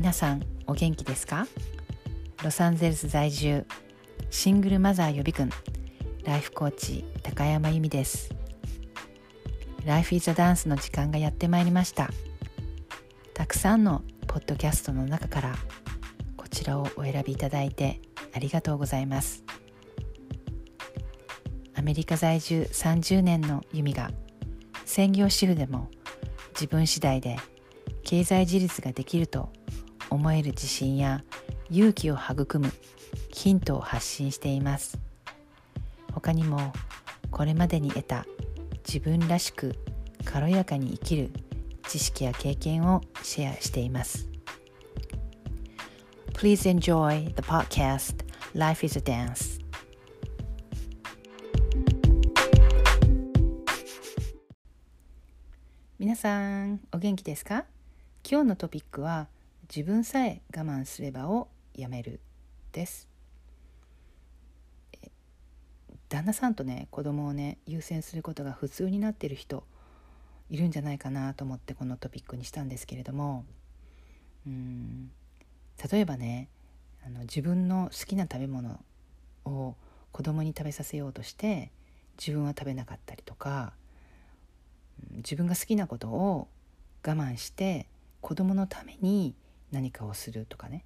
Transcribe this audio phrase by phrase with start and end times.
[0.00, 1.46] 皆さんお元気ですか？
[2.42, 3.66] ロサンゼルス在住
[4.30, 5.50] シングルマザー予備軍
[6.24, 8.34] ライフコーチ高山由美です。
[9.84, 12.08] ライフイズダンスの時間がやってまいりました。
[13.34, 15.54] たくさんのポッドキャストの中から
[16.34, 18.00] こちらをお選びいただいて
[18.34, 19.44] ありがとうございます。
[21.74, 24.10] アメリカ在住30年の由美が
[24.86, 25.90] 専業主婦でも
[26.54, 27.36] 自分次第で
[28.02, 29.50] 経済自立ができると
[30.10, 31.24] 思える自信や
[31.70, 32.72] 勇気を育む
[33.32, 34.98] ヒントを発信しています。
[36.12, 36.72] 他にも
[37.30, 38.26] これまでに得た
[38.86, 39.76] 自分らしく
[40.24, 41.30] 軽やかに生きる
[41.88, 44.28] 知識や経験をシェアしています。
[46.32, 48.24] Please enjoy the podcast
[48.54, 49.60] Life is a Dance.
[55.98, 57.66] 皆さんお元気ですか？
[58.28, 59.28] 今日のトピックは
[59.74, 62.18] 自分さえ我慢すればをやめる
[62.72, 63.08] です。
[66.08, 69.62] 旦那さんとね子供をね優先することが普通になってる人
[70.48, 73.44] いるんじゃないかなと思ってこのトピックにしたんですけれども。
[74.44, 75.12] うん。
[75.88, 76.48] 例えばね
[77.06, 78.80] あの自分の好きな食べ物
[79.44, 79.76] を
[80.10, 81.70] 子供に食べさせようとして
[82.18, 83.72] 自分は食べなかったりとか
[85.12, 86.48] 自分が好きなことを
[87.06, 87.86] 我慢して
[88.20, 89.36] 子供のために
[89.72, 90.84] 何かをするとかね。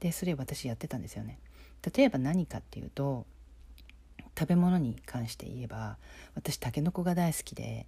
[0.00, 1.38] でそれ私やってたんですよね。
[1.94, 3.26] 例えば何かっていうと
[4.38, 5.96] 食べ物に関して言えば
[6.34, 7.86] 私たけのこが大好きで、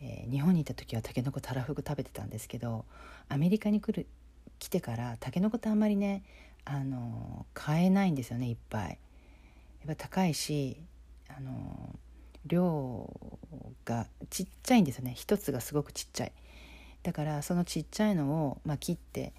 [0.00, 2.84] えー、日本にいた時はたけのこたらふく食べてたんですけど
[3.28, 4.06] アメリカに来る
[4.58, 6.22] 来てからたけのこってあんまりね
[6.64, 8.98] あの買えないんですよねいっぱい。
[9.84, 10.76] やっぱ高いし
[11.28, 11.98] あの
[12.46, 13.10] 量
[13.84, 15.14] がちっちゃいんですよね。
[15.16, 16.32] 一つがすごくちっちゃい。
[17.02, 19.32] だからそのちっちゃいのを、まあ、切って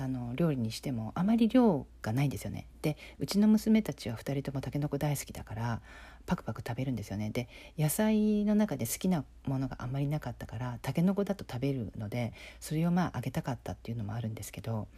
[0.00, 2.66] あの料理にしてもあまり量がないんですよね。
[2.80, 5.82] でうちの娘たちは2人ともたけのこ大好きだから
[6.24, 7.28] パクパク食べるんですよね。
[7.28, 14.88] で野菜の中で好きなものがあまりなかったからたけのこだと食べるのでそれをまああげたかったっていうのもあるんですけど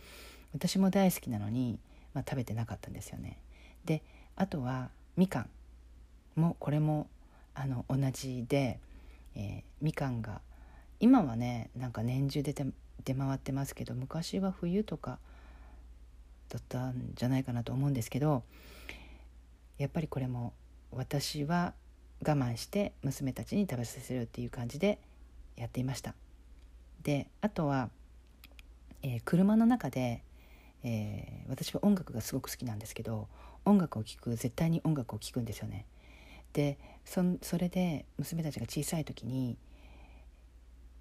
[0.54, 1.80] 私も大好きなのに、
[2.14, 3.38] まあ、食べてなかったんですよね。
[3.84, 4.04] で
[4.36, 5.50] あとはみかん
[6.36, 7.08] もこれも
[7.54, 8.78] あの同じで、
[9.34, 10.40] えー、みかんが
[11.00, 12.64] 今はねなんか年中出て
[13.04, 15.18] 出回ってますけど昔は冬とか
[16.48, 18.42] だったんじゃないかなと思うんですけど
[19.78, 20.52] やっぱりこれも
[20.90, 21.74] 私は
[22.20, 24.98] 我慢して娘たちに食べさせるっていう感じで
[25.56, 26.14] やっていました。
[27.02, 27.90] であとは、
[29.02, 30.22] えー、車の中で、
[30.84, 33.26] えー、私は音楽がすごく好きなんですけど
[33.64, 35.86] 音楽を聴く絶対に音楽を聴くんですよね。
[36.52, 39.56] でそそれで娘たちが小さい時に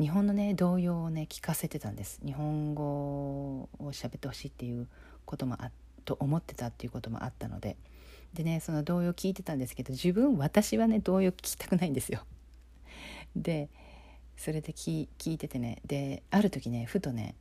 [0.01, 2.19] 日本のね童謡をね聞かせてたんです。
[2.25, 4.87] 日本語を喋ってほしいっていう
[5.25, 5.69] こともあ
[6.05, 7.77] と思ってたっていうこともあったので。
[8.33, 12.25] でねその童謡聞いてたんですけど自分私はね童謡聞きたくないんですよ。
[13.35, 13.69] で
[14.37, 17.35] それで聞いててねである時ねふとね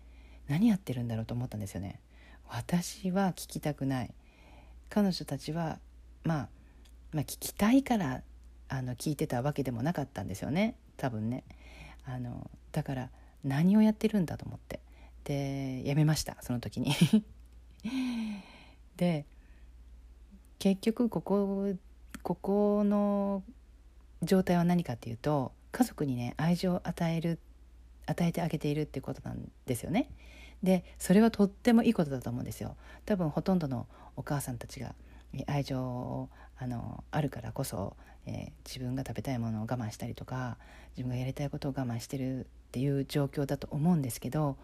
[0.46, 1.98] 何やってるんだろうと思ったんですよね。
[2.46, 4.12] 私は聞きたくない。
[4.90, 5.78] 彼女たちは
[6.24, 6.48] まあ
[7.12, 8.22] まあ、聞きたいから
[8.68, 10.74] あの聞いてたわけでもなかったんですよね。
[10.98, 11.44] 多分ね。
[12.04, 13.10] あのだから
[13.44, 14.80] 何をやってるんだと思って
[15.24, 16.94] でやめましたその時に
[18.96, 19.26] で
[20.58, 21.74] 結局ここ
[22.22, 23.42] ここの
[24.22, 27.38] 状態は何かっていうと家族にね愛情を与える
[28.06, 30.10] 与えてあげているってことなんですよね。
[30.62, 32.76] でそれはとってもいいことだと思うんですよ。
[33.06, 33.86] 多分ほとんどの
[34.16, 34.94] お母さんたちが
[35.46, 37.96] 愛情をあのあるからこそ、
[38.26, 40.58] えー、自分が食べたいものを我慢したりとか
[40.96, 44.56] 自分がやりたいことを我慢してるっていう状況だと思うんですけど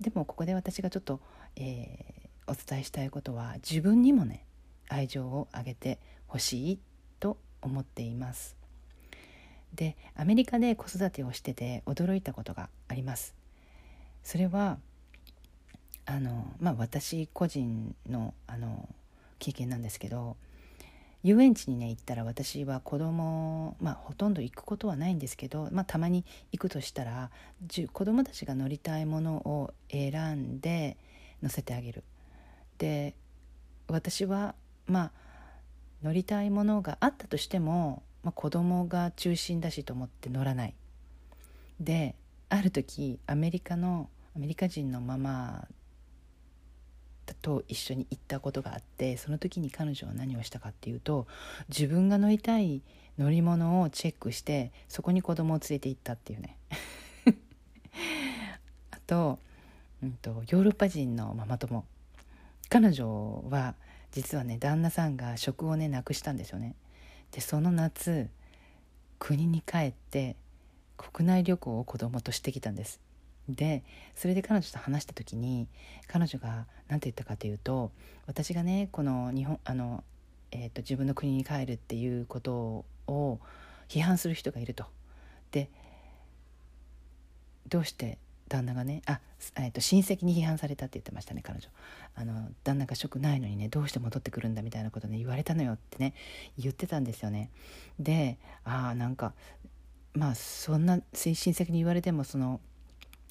[0.00, 1.20] でもここで私がちょっと、
[1.56, 4.44] えー、お伝えしたいことは自分にもね
[4.88, 6.78] 愛情をあげてほしい
[7.20, 8.56] と思っています。
[9.74, 13.34] でアメリカで子育てをしてて驚いたことがあります。
[14.22, 14.78] それは
[16.06, 18.88] あのまあ私個人のあの
[19.38, 20.36] 経験なんですけど
[21.24, 27.30] 遊園地にね行ったら私は子供まあほとんど行くことはないんですけど、まあ、たまに行くとしたら
[27.92, 30.96] 子供たちが乗りたいものを選んで
[31.42, 32.04] 乗せてあげる。
[32.78, 33.14] で
[33.88, 34.54] 私は
[34.86, 35.12] まあ
[36.02, 40.74] 乗りたいものがあったとしても、まあ、子供が中心だしと思って乗らない。
[41.80, 42.14] で
[42.48, 45.66] ある時アメリカのアメリカ人のママ
[47.34, 51.26] と一緒に行ったことがあってその時に彼女は何をしたかっていうと
[51.68, 52.82] 自分が乗りたい
[53.18, 56.56] 乗り物をチェックしてそこに子供を連れて行ったっていうね
[58.90, 59.38] あと
[60.02, 61.84] うんと、ヨーロッパ人のママ友
[62.68, 63.74] 彼女は
[64.12, 66.74] 実はね旦那さんが職をねなくしたんですよね。
[67.32, 68.28] でその夏
[69.18, 70.36] 国に帰って
[70.96, 73.00] 国内旅行を子供としてきたんです。
[73.48, 73.82] で
[74.14, 75.68] それで彼女と話した時に
[76.06, 77.90] 彼女が何て言ったかというと
[78.26, 80.04] 私がねこの日本あの、
[80.50, 83.40] えーと、自分の国に帰るっていうことを
[83.88, 84.84] 批判する人がいると。
[85.50, 85.70] で
[87.68, 88.18] どうして
[88.48, 89.20] 旦那がねあ、
[89.56, 91.68] えー、と親戚に批判されたって言ってましたね彼女
[92.14, 96.14] あの旦那が職ないのにねどうして戻ってくるんだみたいなことね言われたのよってね
[96.58, 97.50] 言ってたんですよね
[97.98, 99.34] でああなんか
[100.14, 102.60] まあそんな親戚に言われてもその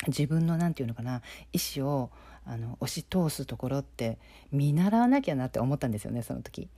[0.06, 1.22] 自分の何て言うのかな
[1.54, 2.12] 意思を
[2.46, 4.20] あの押し通すところって
[4.52, 6.70] 見習わなきゃなって思ったんですよねその時。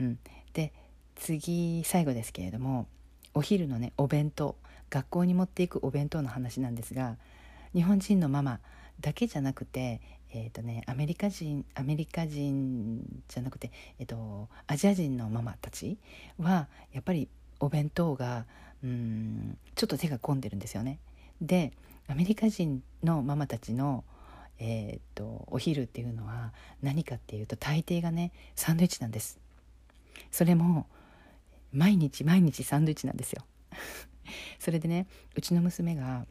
[0.00, 0.18] うん、
[0.52, 0.72] で
[1.14, 2.88] 次最後ですけれども
[3.32, 4.56] お昼のねお弁当
[4.90, 7.16] 学校に持っていくお弁当の話なんですが
[7.74, 8.60] 日本人のママ
[9.00, 10.00] だけじゃなくて、
[10.32, 15.98] えーとね、アメリカ人アメリカ人じゃなくて、えーと、アジア人のママたち
[16.38, 17.28] はやっぱり
[17.60, 18.46] お弁当が
[18.82, 20.98] うんちょっと手が込んでるんですよね。
[21.40, 21.72] で
[22.08, 24.04] アメリカ人のママたちの、
[24.58, 26.52] えーとお昼っていうのは
[26.82, 29.38] 何かっていうと大抵がねサンドイッチなんです。
[30.30, 30.86] それも
[31.72, 33.44] 毎日毎日サンドイッチなんですよ。
[34.58, 36.26] それでねうちの娘が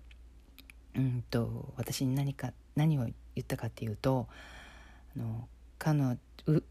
[0.96, 4.28] うんと私に何か何を言ったかっていうと
[5.16, 5.48] あの
[5.78, 6.18] 彼の
[6.48, 6.64] う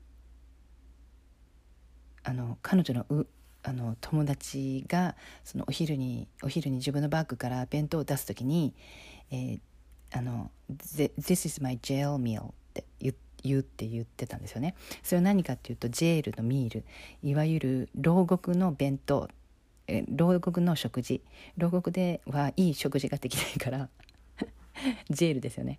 [2.24, 3.26] あの彼女のう
[3.62, 5.14] あの友達が
[5.44, 8.74] そのお昼にお昼に自分のバッグから弁当を出す時に
[9.30, 9.60] 「えー、
[10.10, 13.14] あの This is my jail meal」って言
[13.44, 14.76] 言うって言ってたんですよね。
[15.02, 16.84] それは何かっていうとジェールのミール。
[17.24, 19.28] いわゆる牢獄の弁当。
[19.88, 21.22] え牢獄の食事。
[21.56, 23.88] 牢獄ではいい食事ができないから。
[25.10, 25.78] ジェールですよね、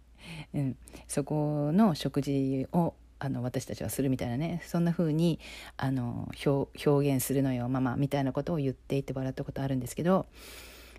[0.53, 0.77] うん、
[1.07, 5.39] そこの食事をあの私たちはするみたいなねそんな風に
[5.77, 10.25] あの表現するのよママみたいなことを言っていて笑ったことあるんですけど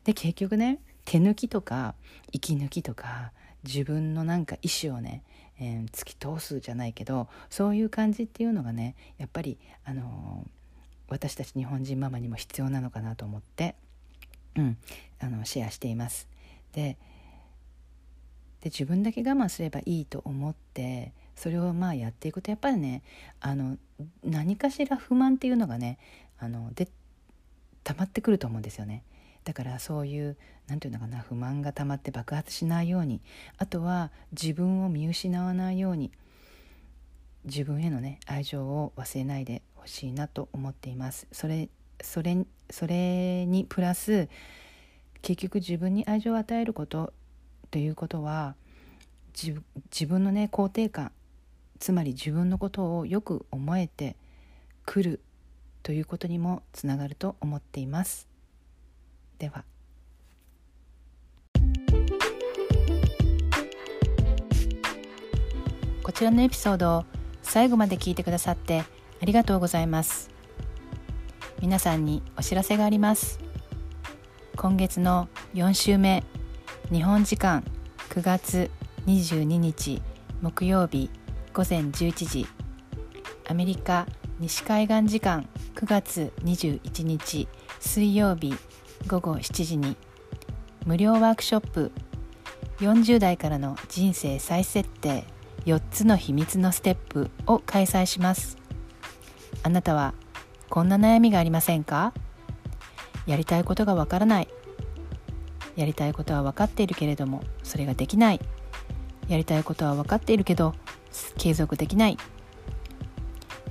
[0.05, 1.95] で結局ね手抜きとか
[2.33, 3.33] 息抜きとか
[3.63, 5.23] 自分のなんか意思をね、
[5.61, 10.47] えー、突き通すじゃないけどそういう感じっていうのがねやっぱりあの
[11.11, 13.75] 私たち日本人ママにも必要なのかなと思って、
[14.57, 14.79] うん、
[15.21, 16.27] あのシェアしています。
[16.73, 16.97] で
[18.63, 23.03] で自分だけ我慢すればいいと思ってそれをまあやっていくとやっぱりね
[23.41, 23.77] あの
[24.23, 25.99] 何かしら不満っていうのがね
[26.39, 26.89] あので
[27.83, 29.05] 溜まってくると思うんですよね。
[29.45, 30.37] だからそういう
[30.69, 33.21] 何て言うのかな不満が溜まって爆発しないように
[33.59, 36.11] あとは自分を見失わないように
[37.45, 41.27] 自分へのね愛情を忘れないでほしいなと思っています。
[41.31, 41.69] それ
[42.01, 44.29] それそれにプラス
[45.21, 47.13] 結局自分に愛情を与えること
[47.71, 48.57] ということは
[49.35, 51.13] 自分のね肯定感
[51.79, 54.17] つまり自分のことをよく思えて
[54.85, 55.21] くる
[55.83, 58.29] ということにもつながると思っています。
[59.39, 59.65] では。
[66.03, 67.05] こちらのエピソードを
[67.43, 68.85] 最後まで聞いてくださって
[69.23, 70.31] ありがとうございます。
[71.61, 73.41] 皆さんにお知らせがあります。
[74.57, 76.23] 今月の4週目
[76.91, 77.65] 日本時間
[78.11, 78.71] 9月
[79.07, 80.03] 22日
[80.43, 81.11] 木曜日。
[81.55, 82.47] 午前11時。
[83.49, 84.09] アメリカ
[84.41, 87.47] 西海岸時間9月21日
[87.79, 88.57] 水曜日
[89.07, 89.97] 午後7時に。
[90.85, 91.93] 無料ワークショップ。
[92.81, 95.23] 40代からの人生再設定。
[95.65, 98.59] 4つの秘密のステップを開催します。
[99.63, 100.13] あなたは
[100.71, 102.13] こんな悩みがありませんか？
[103.27, 104.49] やりたいことがわからない。
[105.77, 108.41] やりたいことは分かっているけれどもそれができない。
[109.29, 110.75] やりたいことは分かっているけど
[111.39, 112.19] 継続できない。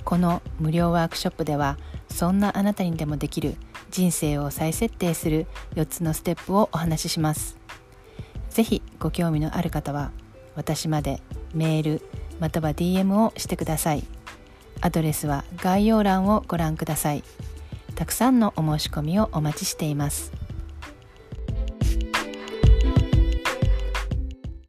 [0.04, 3.56] この無料ワークショップではそんなあなたにでもできる
[3.90, 7.58] 人生を再設定する4つのステップをお話しします。
[8.50, 10.12] 是非ご興味のある方は
[10.54, 11.20] 私まで
[11.54, 12.02] メール
[12.38, 14.04] または DM をしてください。
[14.80, 17.24] アドレスは概要欄をご覧ください。
[17.94, 20.43] たくさんのお申し込みをお待ちしています。